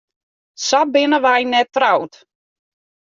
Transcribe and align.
Sa 0.67 0.79
binne 0.91 1.19
wy 1.25 1.41
net 1.51 1.69
troud. 1.75 2.11